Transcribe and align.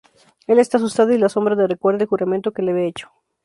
Él 0.47 0.57
está 0.57 0.77
asustado 0.77 1.13
y 1.13 1.19
la 1.19 1.29
sombra 1.29 1.53
le 1.53 1.67
recuerda 1.67 2.01
el 2.01 2.09
juramento 2.09 2.51
que 2.53 2.63
le 2.63 2.71
había 2.71 2.85
hecho. 2.87 3.11